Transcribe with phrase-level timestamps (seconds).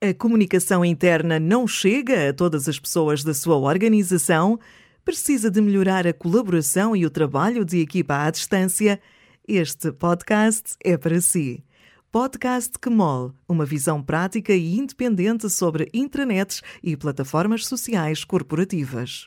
[0.00, 4.56] A comunicação interna não chega a todas as pessoas da sua organização?
[5.04, 9.00] Precisa de melhorar a colaboração e o trabalho de equipa à distância?
[9.46, 11.64] Este podcast é para si.
[12.12, 19.26] Podcast Quemol, uma visão prática e independente sobre intranets e plataformas sociais corporativas.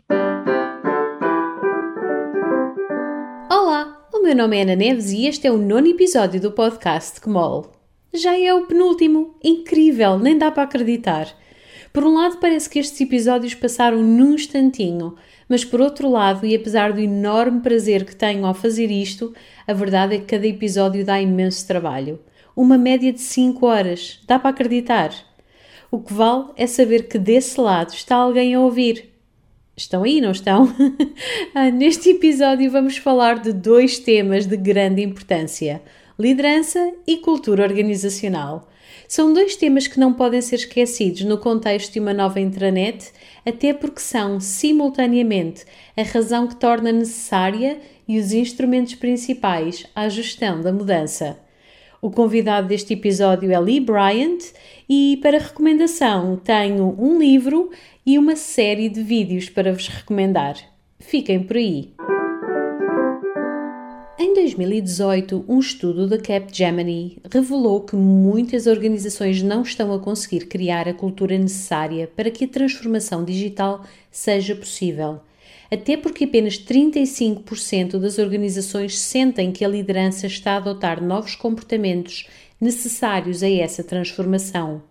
[3.49, 7.19] Olá, o meu nome é Ana Neves e este é o nono episódio do podcast
[7.19, 7.80] Quemol.
[8.13, 9.35] Já é o penúltimo.
[9.41, 11.33] Incrível, nem dá para acreditar.
[11.93, 15.15] Por um lado, parece que estes episódios passaram num instantinho,
[15.47, 19.33] mas por outro lado, e apesar do enorme prazer que tenho ao fazer isto,
[19.65, 22.19] a verdade é que cada episódio dá imenso trabalho.
[22.55, 24.19] Uma média de 5 horas.
[24.27, 25.13] Dá para acreditar?
[25.89, 29.09] O que vale é saber que desse lado está alguém a ouvir.
[29.75, 30.67] Estão aí, não estão?
[31.53, 35.81] Ah, neste episódio vamos falar de dois temas de grande importância
[36.19, 38.69] liderança e cultura organizacional.
[39.07, 43.11] São dois temas que não podem ser esquecidos no contexto de uma nova intranet,
[43.45, 45.65] até porque são, simultaneamente,
[45.97, 51.37] a razão que torna necessária e os instrumentos principais à gestão da mudança.
[52.01, 54.39] O convidado deste episódio é Lee Bryant
[54.89, 57.69] e, para recomendação, tenho um livro
[58.05, 60.55] e uma série de vídeos para vos recomendar.
[60.99, 61.93] Fiquem por aí!
[64.23, 70.87] Em 2018, um estudo da Capgemini revelou que muitas organizações não estão a conseguir criar
[70.87, 75.21] a cultura necessária para que a transformação digital seja possível.
[75.71, 82.27] Até porque apenas 35% das organizações sentem que a liderança está a adotar novos comportamentos
[82.61, 84.83] necessários a essa transformação.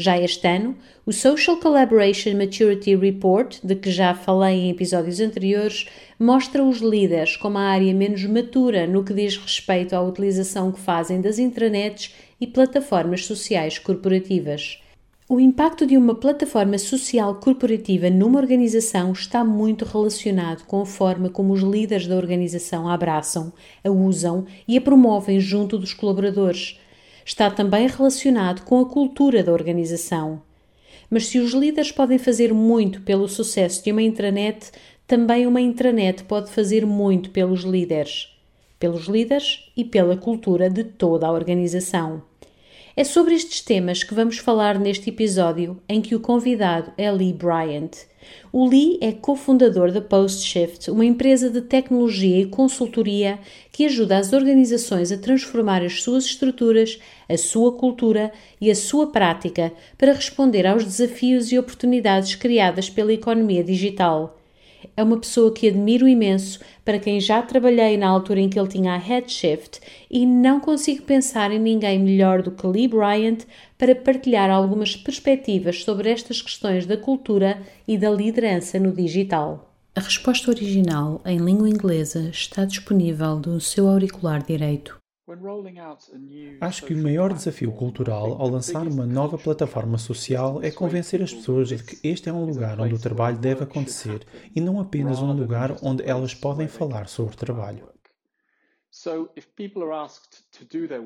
[0.00, 5.88] Já este ano, o Social Collaboration Maturity Report, de que já falei em episódios anteriores,
[6.16, 10.78] mostra os líderes como a área menos matura no que diz respeito à utilização que
[10.78, 14.80] fazem das intranets e plataformas sociais corporativas.
[15.28, 21.28] O impacto de uma plataforma social corporativa numa organização está muito relacionado com a forma
[21.28, 23.52] como os líderes da organização a abraçam,
[23.82, 26.78] a usam e a promovem junto dos colaboradores
[27.28, 30.40] está também relacionado com a cultura da organização.
[31.10, 34.72] Mas se os líderes podem fazer muito pelo sucesso de uma intranet,
[35.06, 38.34] também uma intranet pode fazer muito pelos líderes.
[38.80, 42.22] Pelos líderes e pela cultura de toda a organização.
[42.98, 47.32] É sobre estes temas que vamos falar neste episódio, em que o convidado é Lee
[47.32, 47.92] Bryant.
[48.52, 53.38] O Lee é cofundador da PostShift, uma empresa de tecnologia e consultoria
[53.70, 56.98] que ajuda as organizações a transformar as suas estruturas,
[57.28, 63.12] a sua cultura e a sua prática para responder aos desafios e oportunidades criadas pela
[63.12, 64.37] economia digital.
[64.98, 68.66] É uma pessoa que admiro imenso, para quem já trabalhei na altura em que ele
[68.66, 69.78] tinha a Headshift
[70.10, 73.44] e não consigo pensar em ninguém melhor do que Lee Bryant
[73.78, 79.72] para partilhar algumas perspectivas sobre estas questões da cultura e da liderança no digital.
[79.94, 84.97] A resposta original em língua inglesa está disponível no seu auricular direito.
[86.60, 91.34] Acho que o maior desafio cultural ao lançar uma nova plataforma social é convencer as
[91.34, 95.20] pessoas de que este é um lugar onde o trabalho deve acontecer e não apenas
[95.20, 97.97] um lugar onde elas podem falar sobre trabalho.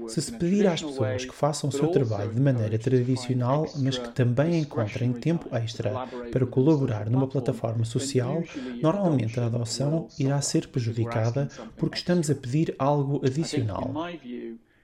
[0.07, 4.11] Se se pedir às pessoas que façam o seu trabalho de maneira tradicional, mas que
[4.11, 8.49] também encontrem tempo extra para colaborar numa plataforma social,
[8.81, 14.03] normalmente a adoção irá ser prejudicada porque estamos a pedir algo adicional.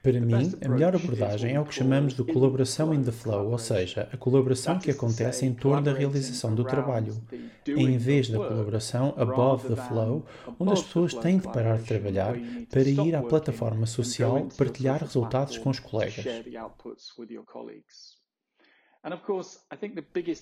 [0.01, 3.57] Para mim, a melhor abordagem é o que chamamos de colaboração in the flow, ou
[3.57, 7.21] seja, a colaboração que acontece em torno da realização do trabalho,
[7.67, 10.25] em vez da colaboração above the flow,
[10.57, 12.35] onde as pessoas têm de parar de trabalhar
[12.69, 16.25] para ir à plataforma social partilhar resultados com os colegas.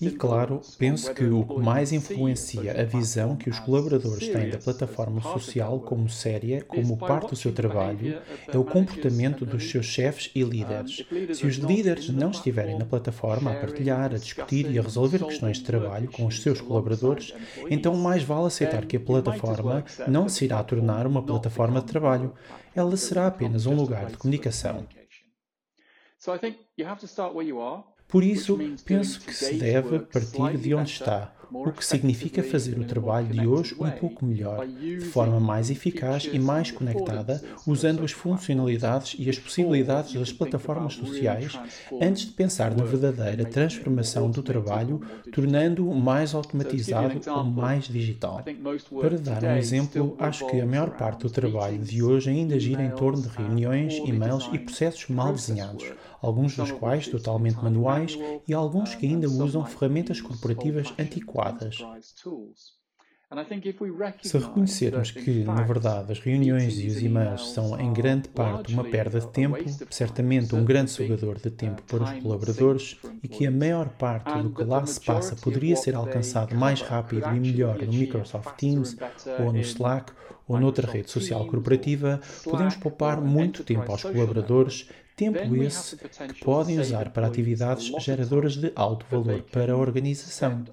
[0.02, 4.58] E claro, penso que o que mais influencia a visão que os colaboradores têm da
[4.58, 10.32] plataforma social como séria, como parte do seu trabalho, é o comportamento dos seus chefes
[10.34, 11.06] e líderes.
[11.36, 15.58] Se os líderes não estiverem na plataforma a partilhar, a discutir e a resolver questões
[15.58, 17.36] de trabalho com os seus colaboradores,
[17.70, 22.34] então mais vale aceitar que a plataforma não se irá tornar uma plataforma de trabalho.
[22.76, 24.88] Ela será apenas um lugar de comunicação.
[28.08, 32.84] Por isso, penso que se deve partir de onde está, o que significa fazer o
[32.84, 38.12] trabalho de hoje um pouco melhor, de forma mais eficaz e mais conectada, usando as
[38.12, 41.60] funcionalidades e as possibilidades das plataformas sociais,
[42.02, 45.02] antes de pensar na verdadeira transformação do trabalho,
[45.32, 48.44] tornando-o mais automatizado ou mais digital.
[49.02, 52.84] Para dar um exemplo, acho que a maior parte do trabalho de hoje ainda gira
[52.84, 55.86] em torno de reuniões, e-mails e processos mal desenhados
[56.22, 58.18] alguns dos quais totalmente manuais
[58.48, 61.78] e alguns que ainda usam ferramentas corporativas antiquadas.
[64.22, 68.86] Se reconhecermos que, na verdade, as reuniões e os e-mails são em grande parte uma
[68.86, 69.58] perda de tempo,
[69.90, 74.52] certamente um grande sugador de tempo para os colaboradores, e que a maior parte do
[74.52, 78.96] que lá se passa poderia ser alcançado mais rápido e melhor no Microsoft Teams
[79.40, 80.14] ou no Slack
[80.48, 86.80] ou noutra rede social corporativa, podemos poupar muito tempo aos colaboradores tempo esse que podem
[86.80, 90.64] usar para atividades geradoras de alto valor para a organização.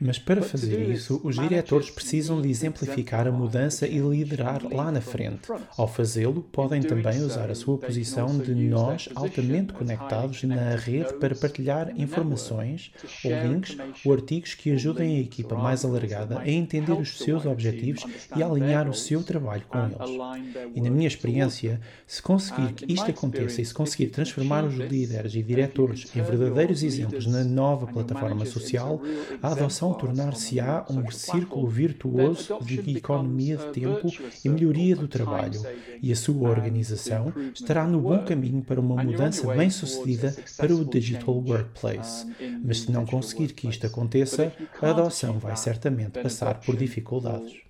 [0.00, 5.00] Mas para fazer isso, os diretores precisam de exemplificar a mudança e liderar lá na
[5.00, 5.48] frente.
[5.76, 11.36] Ao fazê-lo, podem também usar a sua posição de nós altamente conectados na rede para
[11.36, 12.92] partilhar informações
[13.24, 18.04] ou links ou artigos que ajudem a equipa mais alargada a entender os seus objetivos
[18.36, 20.74] e a alinhar o seu trabalho com eles.
[20.74, 25.34] E na minha experiência, se conseguir que isto aconteça e se conseguir transformar os líderes
[25.34, 29.00] e diretores em verdadeiros exemplos na nova plataforma social,
[29.40, 34.08] a adoção tornar-se-á um círculo virtuoso de economia de tempo
[34.44, 35.62] e melhoria do trabalho,
[36.02, 41.34] e a sua organização estará no bom caminho para uma mudança bem-sucedida para o Digital
[41.34, 42.26] Workplace.
[42.62, 44.52] Mas se não conseguir que isto aconteça,
[44.82, 47.62] a adoção vai certamente passar por dificuldades.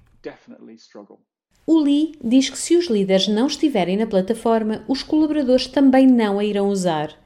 [1.65, 6.41] O Lee diz que se os líderes não estiverem na plataforma, os colaboradores também não
[6.41, 7.17] a irão usar.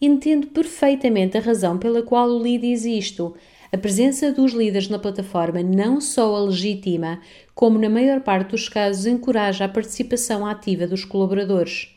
[0.00, 3.34] Entendo perfeitamente a razão pela qual o Lee diz isto.
[3.70, 7.20] A presença dos líderes na plataforma não só a legitima,
[7.54, 11.94] como na maior parte dos casos encoraja a participação ativa dos colaboradores.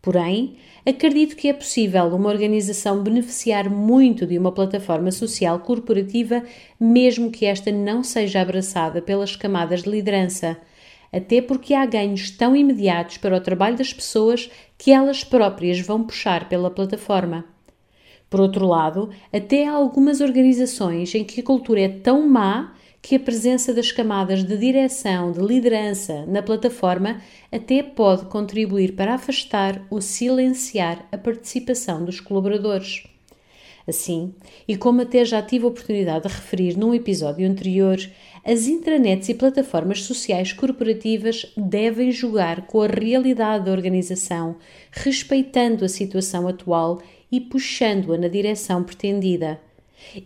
[0.00, 0.56] Porém,
[0.86, 6.42] acredito que é possível uma organização beneficiar muito de uma plataforma social corporativa,
[6.80, 10.56] mesmo que esta não seja abraçada pelas camadas de liderança,
[11.12, 16.02] até porque há ganhos tão imediatos para o trabalho das pessoas que elas próprias vão
[16.02, 17.44] puxar pela plataforma.
[18.30, 22.72] Por outro lado, até há algumas organizações em que a cultura é tão má
[23.02, 29.14] que a presença das camadas de direção, de liderança na plataforma até pode contribuir para
[29.14, 33.02] afastar ou silenciar a participação dos colaboradores.
[33.88, 34.34] Assim,
[34.68, 37.98] e como até já tive a oportunidade de referir num episódio anterior,
[38.44, 44.56] as intranets e plataformas sociais corporativas devem jogar com a realidade da organização,
[44.92, 47.00] respeitando a situação atual
[47.30, 49.60] e puxando-a na direção pretendida.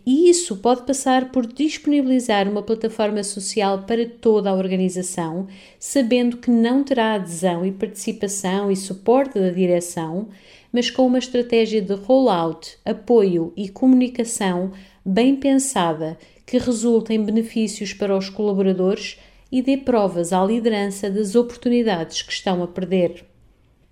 [0.05, 5.47] E isso pode passar por disponibilizar uma plataforma social para toda a organização,
[5.77, 10.29] sabendo que não terá adesão e participação e suporte da direção,
[10.71, 14.71] mas com uma estratégia de rollout, apoio e comunicação
[15.05, 19.17] bem pensada que resulte em benefícios para os colaboradores
[19.51, 23.34] e dê provas à liderança das oportunidades que estão a perder.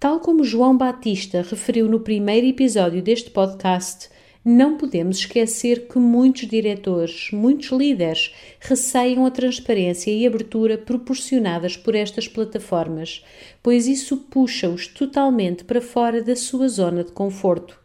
[0.03, 4.09] Tal como João Batista referiu no primeiro episódio deste podcast,
[4.44, 11.95] não podemos esquecer que muitos diretores, muitos líderes, receiam a transparência e abertura proporcionadas por
[11.95, 13.23] estas plataformas,
[13.63, 17.79] pois isso puxa-os totalmente para fora da sua zona de conforto.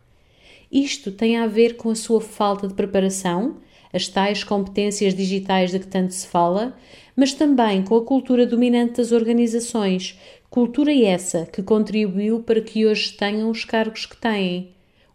[0.73, 3.59] Isto tem a ver com a sua falta de preparação,
[3.93, 6.77] as tais competências digitais de que tanto se fala,
[7.17, 10.19] mas também com a cultura dominante das organizações,
[10.51, 14.71] cultura essa que contribuiu para que hoje tenham os cargos que têm.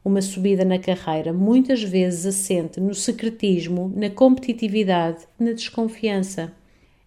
[0.06, 6.54] Uma subida na carreira muitas vezes assente no secretismo, na competitividade, na desconfiança.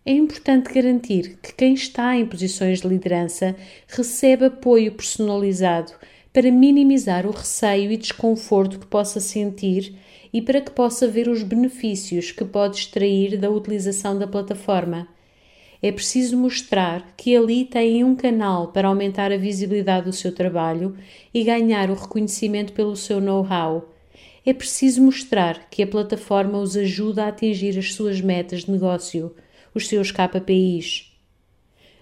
[0.05, 3.55] É importante garantir que quem está em posições de liderança
[3.87, 5.93] recebe apoio personalizado
[6.33, 9.97] para minimizar o receio e desconforto que possa sentir
[10.33, 15.09] e para que possa ver os benefícios que pode extrair da utilização da plataforma.
[15.83, 20.97] É preciso mostrar que ali têm um canal para aumentar a visibilidade do seu trabalho
[21.33, 23.93] e ganhar o reconhecimento pelo seu know-how.
[24.45, 29.35] É preciso mostrar que a plataforma os ajuda a atingir as suas metas de negócio,
[29.75, 31.13] os seus KPIs.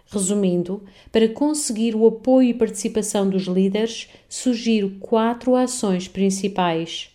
[0.07, 7.11] Resumindo, para conseguir o apoio e participação dos líderes, sugiro quatro ações principais.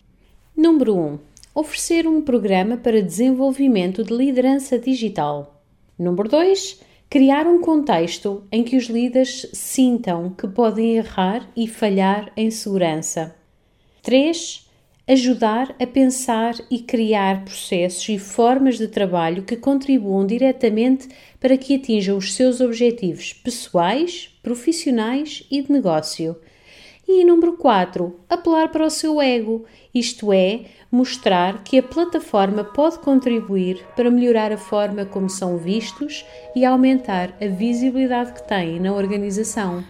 [0.56, 1.18] Número 1.
[1.54, 5.59] Oferecer um programa para desenvolvimento de liderança digital.
[6.00, 6.80] Número 2.
[7.10, 13.36] Criar um contexto em que os líderes sintam que podem errar e falhar em segurança.
[14.02, 14.66] 3.
[15.06, 21.06] Ajudar a pensar e criar processos e formas de trabalho que contribuam diretamente
[21.38, 26.34] para que atinjam os seus objetivos pessoais, profissionais e de negócio
[27.12, 33.00] E número 4, apelar para o seu ego, isto é, mostrar que a plataforma pode
[33.00, 36.24] contribuir para melhorar a forma como são vistos
[36.54, 39.82] e aumentar a visibilidade que têm na organização.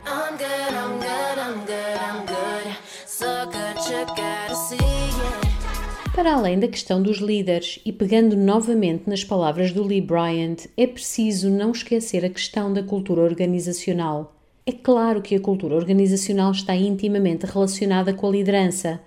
[6.14, 10.86] Para além da questão dos líderes, e pegando novamente nas palavras do Lee Bryant, é
[10.86, 14.39] preciso não esquecer a questão da cultura organizacional.
[14.66, 19.00] É claro que a cultura organizacional está intimamente relacionada com a liderança,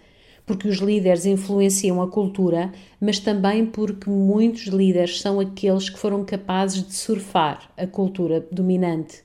[0.46, 6.26] porque os líderes influenciam a cultura, mas também porque muitos líderes são aqueles que foram
[6.26, 9.22] capazes de surfar a cultura dominante.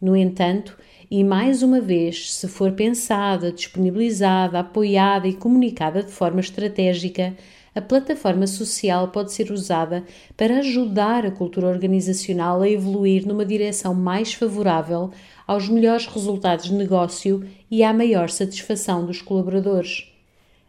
[0.00, 0.76] No entanto,
[1.10, 7.36] e mais uma vez, se for pensada, disponibilizada, apoiada e comunicada de forma estratégica,
[7.74, 10.04] a plataforma social pode ser usada
[10.36, 15.10] para ajudar a cultura organizacional a evoluir numa direção mais favorável
[15.46, 20.12] aos melhores resultados de negócio e à maior satisfação dos colaboradores.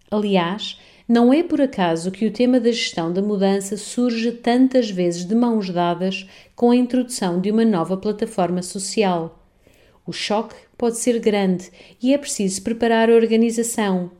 [0.09, 5.25] Aliás, não é por acaso que o tema da gestão da mudança surge tantas vezes
[5.25, 9.43] de mãos dadas com a introdução de uma nova plataforma social.
[10.05, 14.11] O choque pode ser grande e é preciso preparar a organização,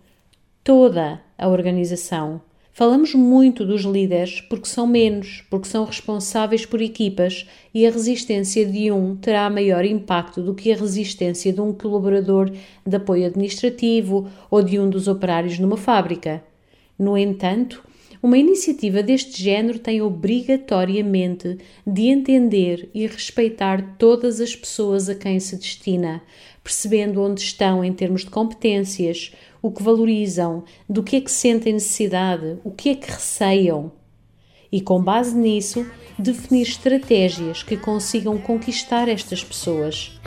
[0.64, 2.42] toda a organização.
[2.76, 8.66] Falamos muito dos líderes porque são menos, porque são responsáveis por equipas e a resistência
[8.66, 12.52] de um terá maior impacto do que a resistência de um colaborador
[12.84, 16.44] de apoio administrativo ou de um dos operários numa fábrica.
[16.98, 17.84] No entanto,
[18.24, 25.40] uma iniciativa deste género tem obrigatoriamente de entender e respeitar todas as pessoas a quem
[25.40, 26.24] se destina,
[26.64, 29.32] percebendo onde estão em termos de competências,
[29.64, 33.94] o que valorizam, do que é que sentem necessidade, o que é que receiam.
[34.70, 35.86] E com base nisso,
[36.20, 40.20] definir estratégias que consigam conquistar estas pessoas.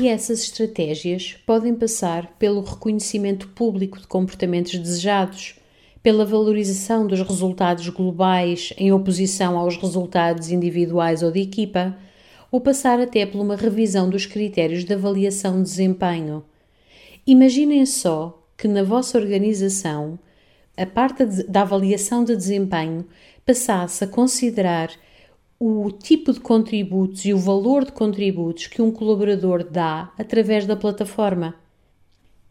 [0.00, 5.56] E essas estratégias podem passar pelo reconhecimento público de comportamentos desejados,
[6.04, 11.96] pela valorização dos resultados globais em oposição aos resultados individuais ou de equipa,
[12.54, 16.44] ou passar até por uma revisão dos critérios de avaliação de desempenho.
[17.26, 20.16] Imaginem só que na vossa organização
[20.76, 23.08] a parte da avaliação de desempenho
[23.44, 24.88] passasse a considerar
[25.58, 30.76] o tipo de contributos e o valor de contributos que um colaborador dá através da
[30.76, 31.56] plataforma.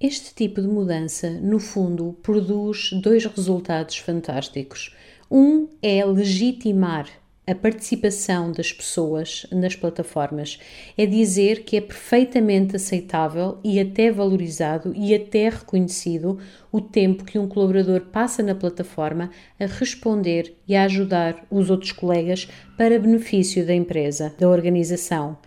[0.01, 4.93] Este tipo de mudança, no fundo, produz dois resultados fantásticos.
[5.31, 10.59] Um é legitimar a participação das pessoas nas plataformas.
[10.97, 16.39] É dizer que é perfeitamente aceitável e até valorizado e até reconhecido
[16.71, 21.91] o tempo que um colaborador passa na plataforma a responder e a ajudar os outros
[21.91, 22.47] colegas
[22.77, 25.37] para benefício da empresa, da organização.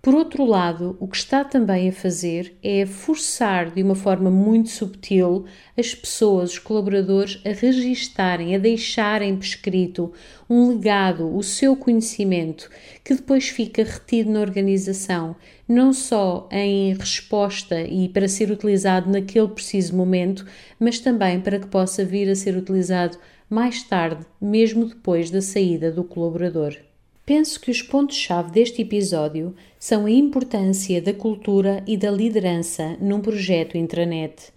[0.00, 4.68] Por outro lado, o que está também a fazer é forçar de uma forma muito
[4.68, 5.44] subtil
[5.76, 10.12] as pessoas, os colaboradores, a registarem, a deixarem por escrito
[10.48, 12.70] um legado, o seu conhecimento,
[13.04, 15.34] que depois fica retido na organização,
[15.68, 20.46] não só em resposta e para ser utilizado naquele preciso momento,
[20.78, 23.18] mas também para que possa vir a ser utilizado
[23.50, 26.87] mais tarde, mesmo depois da saída do colaborador.
[27.28, 33.20] Penso que os pontos-chave deste episódio são a importância da cultura e da liderança num
[33.20, 34.50] projeto intranet.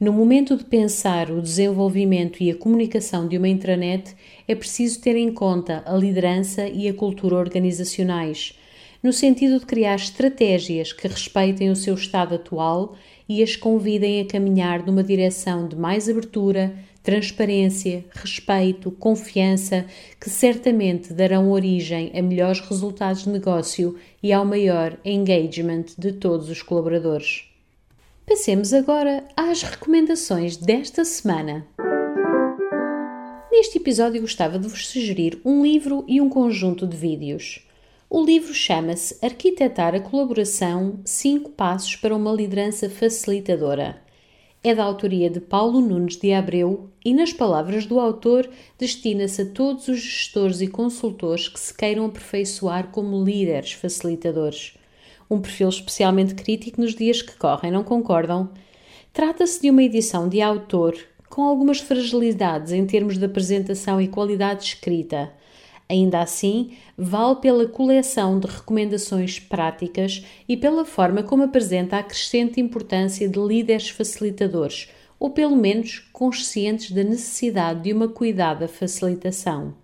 [0.00, 4.12] No momento de pensar o desenvolvimento e a comunicação de uma intranet,
[4.48, 8.58] é preciso ter em conta a liderança e a cultura organizacionais,
[9.00, 12.96] no sentido de criar estratégias que respeitem o seu estado atual
[13.28, 16.74] e as convidem a caminhar numa direção de mais abertura,
[17.10, 19.84] transparência, respeito, confiança,
[20.20, 26.48] que certamente darão origem a melhores resultados de negócio e ao maior engagement de todos
[26.48, 27.46] os colaboradores.
[28.24, 31.66] Passemos agora às recomendações desta semana.
[33.50, 37.66] Neste episódio gostava de vos sugerir um livro e um conjunto de vídeos.
[38.08, 44.00] O livro chama-se Arquitetar a Colaboração 5 Passos para uma Liderança Facilitadora
[44.62, 48.48] é da autoria de Paulo Nunes de Abreu e, nas palavras do autor,
[48.78, 54.74] destina-se a todos os gestores e consultores que se queiram aperfeiçoar como líderes facilitadores.
[55.30, 58.50] Um perfil especialmente crítico nos dias que correm, não concordam?
[59.12, 60.94] Trata-se de uma edição de autor
[61.30, 65.32] com algumas fragilidades em termos de apresentação e qualidade de escrita.
[65.90, 72.60] Ainda assim, vale pela coleção de recomendações práticas e pela forma como apresenta a crescente
[72.60, 79.74] importância de líderes facilitadores, ou pelo menos conscientes da necessidade de uma cuidada facilitação.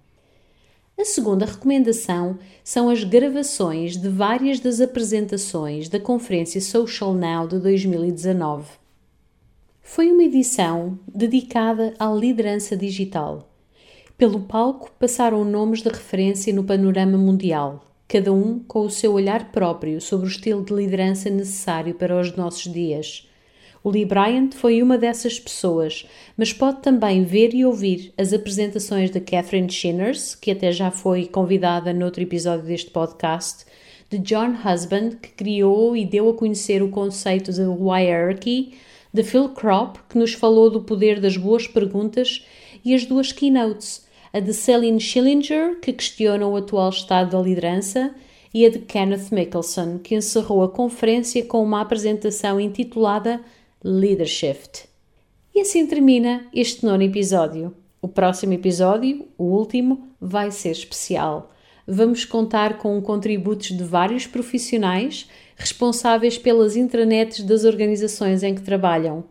[0.97, 7.59] A segunda recomendação são as gravações de várias das apresentações da conferência Social Now de
[7.59, 8.65] 2019.
[9.83, 13.56] Foi uma edição dedicada à liderança digital.
[14.19, 19.53] Pelo palco passaram nomes de referência no panorama mundial, cada um com o seu olhar
[19.53, 23.29] próprio sobre o estilo de liderança necessário para os nossos dias.
[23.85, 29.11] O Lee Bryant foi uma dessas pessoas, mas pode também ver e ouvir as apresentações
[29.11, 33.67] de Catherine Shinners, que até já foi convidada noutro episódio deste podcast,
[34.09, 38.79] de John Husband, que criou e deu a conhecer o conceito de hierarchy,
[39.13, 42.47] de Phil Kropp, que nos falou do poder das boas perguntas,
[42.83, 44.06] e as duas keynotes,
[44.37, 48.15] a de Celine Schillinger, que questiona o atual estado da liderança,
[48.53, 53.41] e a de Kenneth Mickelson, que encerrou a conferência com uma apresentação intitulada
[53.83, 54.85] Leadership.
[55.55, 57.75] E assim termina este nono episódio.
[58.03, 61.51] O próximo episódio, o último, vai ser especial.
[61.87, 69.25] Vamos contar com contributos de vários profissionais responsáveis pelas intranets das organizações em que trabalham.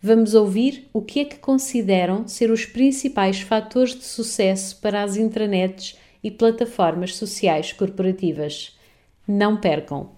[0.00, 5.16] Vamos ouvir o que é que consideram ser os principais fatores de sucesso para as
[5.16, 8.78] intranets e plataformas sociais corporativas.
[9.26, 10.17] Não percam!